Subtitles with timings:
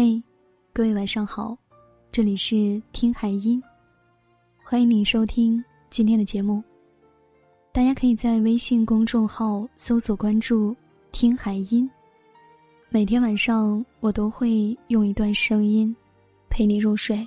[0.00, 0.22] 嘿，
[0.72, 1.58] 各位晚上好，
[2.12, 3.60] 这里是听海音，
[4.62, 5.60] 欢迎你收听
[5.90, 6.62] 今天的节目。
[7.72, 10.72] 大家可以在微信公众号搜索关注
[11.10, 11.90] “听海音”，
[12.90, 15.92] 每天晚上我都会用一段声音
[16.48, 17.26] 陪你入睡。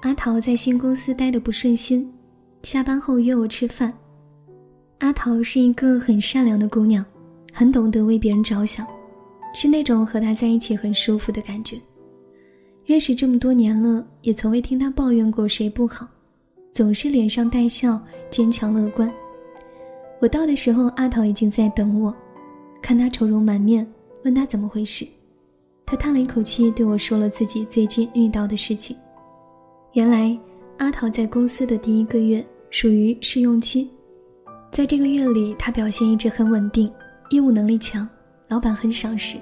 [0.00, 2.12] 阿桃在新公司待的不顺心，
[2.64, 3.96] 下班后约我吃饭。
[4.98, 7.04] 阿桃是一个很善良的姑娘，
[7.52, 8.86] 很懂得为别人着想，
[9.52, 11.78] 是那种和她在一起很舒服的感觉。
[12.86, 16.06] 认识这么多年了，也从未听她抱怨过谁不好，
[16.72, 19.10] 总是脸上带笑，坚强乐观。
[20.20, 22.14] 我到的时候，阿桃已经在等我，
[22.80, 23.86] 看她愁容满面，
[24.24, 25.06] 问她怎么回事，
[25.84, 28.96] 她叹了一口气，对我说了自己最近遇到的事情。
[29.92, 30.38] 原来，
[30.78, 33.90] 阿桃在公司的第一个月属于试用期。
[34.74, 36.92] 在这个月里，他表现一直很稳定，
[37.30, 38.08] 业务能力强，
[38.48, 39.38] 老板很赏识，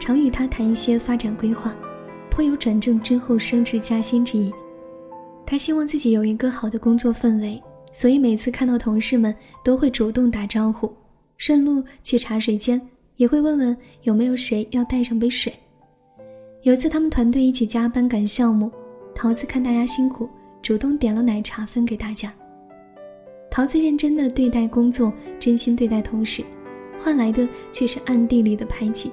[0.00, 1.76] 常与他谈一些发展规划，
[2.30, 4.50] 颇有转正之后升职加薪之意。
[5.44, 7.62] 他希望自己有一个好的工作氛围，
[7.92, 10.90] 所以每次看到同事们都会主动打招呼，
[11.36, 12.80] 顺路去茶水间
[13.16, 15.52] 也会问问有没有谁要带上杯水。
[16.62, 18.72] 有次他们团队一起加班赶项目，
[19.14, 20.26] 桃子看大家辛苦，
[20.62, 22.32] 主动点了奶茶分给大家。
[23.52, 26.42] 桃子认真的对待工作，真心对待同事，
[26.98, 29.12] 换来的却是暗地里的排挤。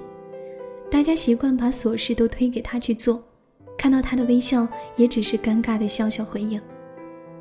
[0.89, 3.21] 大家习惯把琐事都推给他去做，
[3.77, 4.65] 看到他的微笑，
[4.95, 6.59] 也只是尴尬的笑笑回应。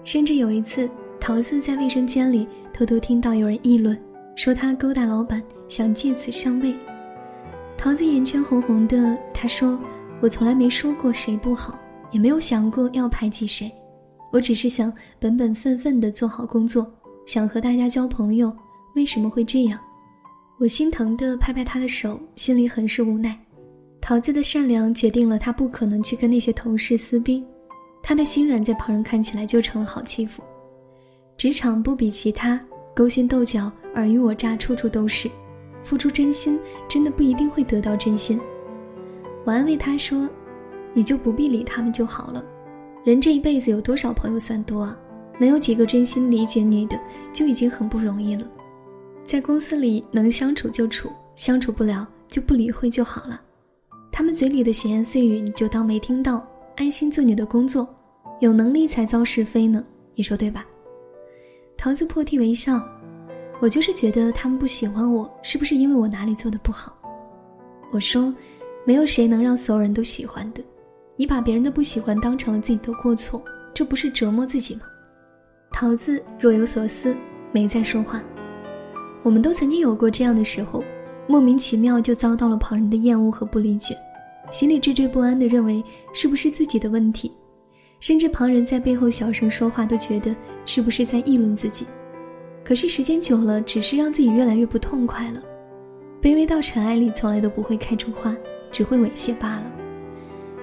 [0.03, 0.91] 甚至有一次，
[1.21, 3.97] 桃子在卫生间里偷偷听到有人议论，
[4.35, 6.75] 说他勾搭老板，想借此上位。
[7.77, 9.81] 桃子眼圈红红的，他说
[10.21, 11.79] ：“我从来没说过谁不好，
[12.11, 13.71] 也没有想过要排挤谁。”
[14.31, 16.93] 我只是想本本分分的做好工作，
[17.29, 18.51] 想和大家交朋友。
[18.95, 19.79] 为什么会这样？
[20.59, 23.39] 我心疼的拍拍他的手，心里很是无奈。
[24.01, 27.45] 桃子的善良决定了他不可能去跟那些同事撕逼，
[28.03, 30.43] 他的心软在旁人看起来就成了好欺负。
[31.37, 32.59] 职场不比其他，
[32.95, 35.31] 勾心斗角、尔虞我诈处处都是，
[35.83, 36.59] 付出真心
[36.89, 38.41] 真的不一定会得到真心。
[39.45, 40.27] 我安慰他说
[40.95, 42.43] ：“你就不必理他们就好了。”
[43.05, 44.99] 人这一辈子有多少朋友算多啊？
[45.39, 46.99] 能有几个真心理解你的，
[47.33, 48.47] 就已经很不容易了。
[49.25, 53.41] 在公司里能相处就处，相处不了就不理会就好了。
[54.11, 56.47] 他们嘴里的闲言碎语你就当没听到，
[56.77, 57.87] 安心做你的工作。
[58.41, 59.85] 有能力才遭是非呢，
[60.15, 60.67] 你说对吧？
[61.77, 62.83] 桃子破涕为笑，
[63.61, 66.97] 我就是觉得他们不喜欢我，是不是因为我哪里做的不好？
[67.91, 68.35] 我说，
[68.85, 70.63] 没有谁能让所有人都喜欢的。
[71.17, 73.43] 你把别人的不喜欢当成了自己的过错，
[73.75, 74.83] 这不是折磨自己吗？
[75.81, 77.17] 桃子若有所思，
[77.53, 78.21] 没再说话。
[79.23, 80.83] 我们都曾经有过这样的时候，
[81.29, 83.97] 莫名其妙就遭到了旁人的厌恶和不理解，
[84.51, 85.81] 心里惴惴不安的认为
[86.13, 87.31] 是不是自己的问题，
[88.01, 90.35] 甚至旁人在背后小声说话都觉得
[90.67, 91.87] 是不是在议论自己。
[92.65, 95.41] 可是时间久了，只是让自己越来越不痛快了。
[96.21, 98.37] 卑微到尘埃里，从来都不会开出花，
[98.73, 99.73] 只会猥亵罢了。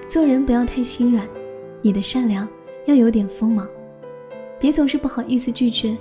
[0.06, 1.26] 做人不要太心软，
[1.80, 2.46] 你的善良
[2.84, 3.66] 要有点锋芒，
[4.60, 5.96] 别总是不好意思拒绝。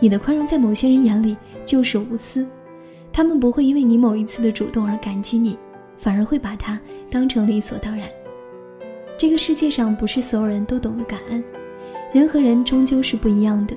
[0.00, 2.46] 你的宽容在某些人眼里就是无私，
[3.12, 5.56] 他们不会因为你某一次的主动而感激你，
[5.96, 8.08] 反而会把它当成理所当然。
[9.18, 11.42] 这个世界上不是所有人都懂得感恩，
[12.12, 13.76] 人和人终究是不一样的。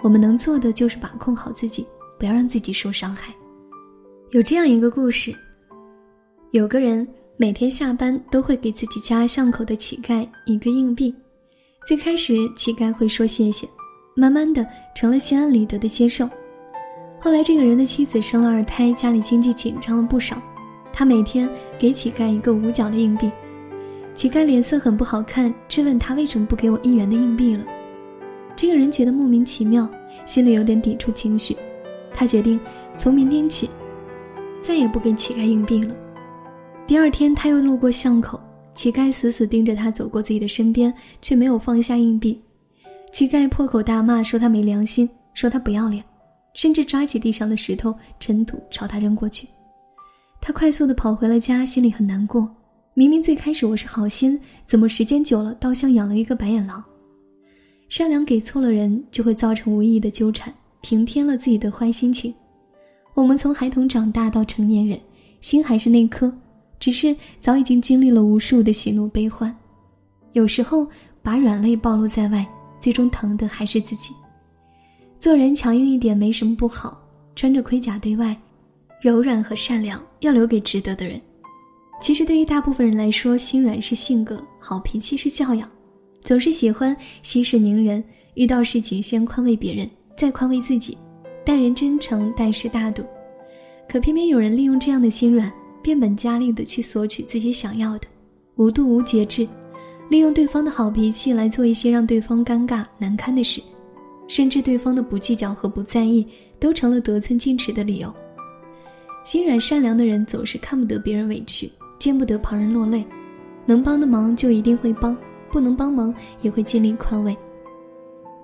[0.00, 1.86] 我们能做的就是把控好自己，
[2.18, 3.34] 不要让自己受伤害。
[4.30, 5.34] 有这样一个故事，
[6.52, 7.06] 有个人。
[7.40, 11.14] 每天下班都会给自己家巷口的乞丐一个硬币。
[11.86, 13.64] 最开始乞丐会说谢谢，
[14.18, 14.66] 慢慢的
[14.96, 16.28] 成了心安理得的接受。
[17.20, 20.42] 后来这个人的妻子生了二胎，家里经济紧张了不少。
[20.92, 21.48] 他每天
[21.78, 23.30] 给乞丐一个五角的硬币，
[24.16, 27.64] 乞丐脸色很不好看，质问他为什么不给我一元的硬币了。
[28.56, 29.88] 这个人觉得莫名其妙，
[30.26, 31.56] 心里有点抵触情绪。
[32.12, 32.58] 他决定
[32.96, 33.70] 从明天起，
[34.60, 35.94] 再也不给乞丐硬币了。
[36.88, 38.40] 第二天，他又路过巷口，
[38.74, 40.92] 乞丐死死盯着他走过自己的身边，
[41.22, 42.42] 却没有放下硬币。
[43.12, 46.04] 乞丐破口大骂，说他没良心，说他不要脸，
[46.54, 49.48] 甚至抓起地上的石头、尘土朝他扔过去。
[50.40, 52.48] 他快速的跑回了家，心里很难过。
[52.94, 56.82] 明明最开始我是好心，怎么时间久了，倒像养了一个白眼狼？
[57.88, 60.52] 善良给错了人，就会造成无意义的纠缠，
[60.82, 62.32] 平添了自己的坏心情。
[63.14, 65.00] 我们从孩童长大到成年人，
[65.40, 66.32] 心还是那颗。
[66.80, 69.52] 只是早已经经历了无数的喜怒悲欢，
[70.32, 70.88] 有时候
[71.22, 72.46] 把软肋暴露在外，
[72.78, 74.14] 最终疼的还是自己。
[75.18, 77.00] 做人强硬一点没什么不好，
[77.34, 78.36] 穿着盔甲对外，
[79.00, 81.20] 柔软和善良要留给值得的人。
[82.00, 85.68] 其实对于大部分人来说，心软是性格，好脾气是教养，
[86.22, 88.02] 总是喜欢息事宁人，
[88.34, 90.96] 遇到事情先宽慰别人，再宽慰自己，
[91.44, 93.04] 待人真诚，待事大度。
[93.88, 95.52] 可偏偏有人利用这样的心软，
[95.82, 98.06] 变本加厉的去索取自己想要的，
[98.54, 99.48] 无度无节制，
[100.08, 103.62] 利用对方的好脾气来做一些让对方尴尬难堪的事，
[104.26, 106.26] 甚至对方的不计较和不在意，
[106.58, 108.12] 都成了得寸进尺的理由。
[109.24, 111.70] 心软善良的人总是看不得别人委屈。
[111.98, 113.04] 见不得旁人落泪，
[113.66, 115.16] 能帮的忙就一定会帮，
[115.50, 117.36] 不能帮忙也会尽力宽慰。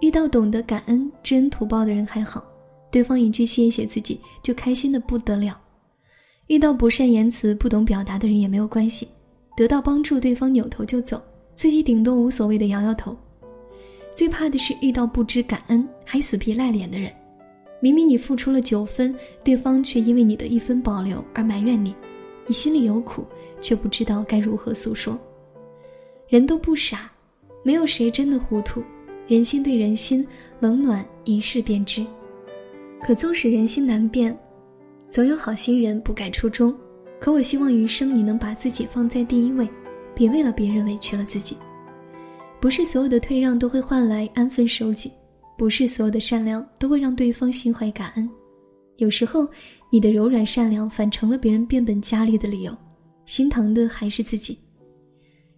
[0.00, 2.44] 遇到懂得感恩、知恩图报的人还好，
[2.90, 5.54] 对方一句谢谢自己就开心的不得了；
[6.48, 9.06] 遇到不善言辞、不懂表达的人也没有关系，
[9.56, 11.22] 得到帮助对方扭头就走，
[11.54, 13.16] 自己顶多无所谓的摇摇头。
[14.14, 17.10] 最怕的是遇到不知感恩还死皮赖脸的人，
[17.80, 21.94] 明明你付出了九分，对方却因为你的一分保留而埋怨你。
[22.46, 23.24] 你心里有苦，
[23.60, 25.18] 却不知道该如何诉说。
[26.28, 27.10] 人都不傻，
[27.62, 28.82] 没有谁真的糊涂。
[29.26, 30.26] 人心对人心，
[30.60, 32.04] 冷暖一试便知。
[33.02, 34.36] 可纵使人心难变，
[35.08, 36.74] 总有好心人不改初衷。
[37.18, 39.68] 可我希望余生你能把自己放在第一位，
[40.14, 41.56] 别为了别人委屈了自己。
[42.60, 45.10] 不是所有的退让都会换来安分守己，
[45.58, 48.28] 不是所有的善良都会让对方心怀感恩。
[48.96, 49.48] 有时候。
[49.90, 52.76] 你的柔软善良反成了别人变本加厉的理由，
[53.26, 54.58] 心疼的还是自己。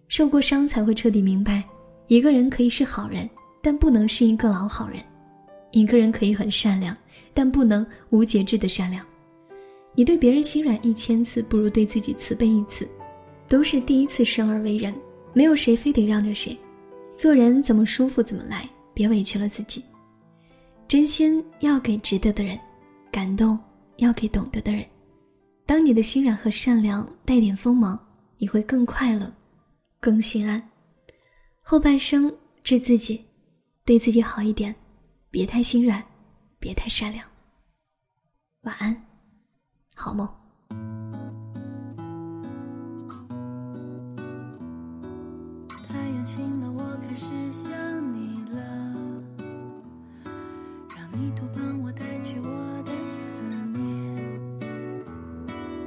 [0.07, 1.63] 受过伤才会彻底明白，
[2.05, 3.27] 一个人可以是好人，
[3.63, 4.99] 但不能是一个老好人；
[5.71, 6.95] 一个人可以很善良，
[7.33, 9.03] 但不能无节制的善良。
[9.95, 12.87] 你对别人心软一千次，不如对自己慈悲一次。
[13.47, 14.93] 都是第一次生而为人，
[15.33, 16.57] 没有谁非得让着谁。
[17.15, 19.83] 做人怎么舒服怎么来，别委屈了自己。
[20.87, 22.59] 真心要给值得的人，
[23.11, 23.57] 感动。
[23.97, 24.85] 要给懂得的人。
[25.65, 27.99] 当你的心软和善良带点锋芒，
[28.37, 29.33] 你会更快乐，
[29.99, 30.61] 更心安。
[31.63, 32.31] 后半生
[32.63, 33.25] 治自己，
[33.83, 34.75] 对自己好一点，
[35.31, 36.03] 别太心软，
[36.59, 37.25] 别太善良。
[38.61, 38.95] 晚安，
[39.95, 40.29] 好梦。
[46.27, 47.71] 醒了我开始想
[48.11, 48.59] 你了。
[50.93, 53.41] 让你多帮我带去我的思
[53.71, 53.79] 念。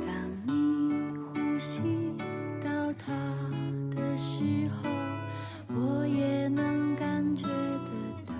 [0.00, 0.08] 当
[0.46, 1.82] 你呼吸
[2.64, 3.12] 到他
[3.94, 4.88] 的时候
[5.76, 7.90] 我也能感觉得
[8.24, 8.32] 到。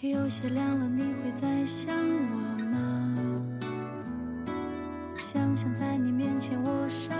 [0.00, 3.16] 有些亮了你会在想我吗？
[5.18, 7.14] 想想在你面前我傻